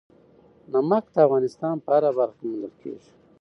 نمک 0.73 1.05
د 1.13 1.15
افغانستان 1.25 1.75
په 1.85 1.89
هره 1.95 2.11
برخه 2.19 2.35
کې 2.39 2.45
موندل 2.49 2.73
کېږي. 2.81 3.11